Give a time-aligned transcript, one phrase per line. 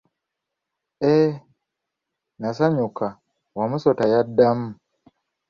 [1.09, 1.29] Eee,
[2.39, 3.05] naasanyuka,
[3.57, 4.67] Wamusota yaddamu.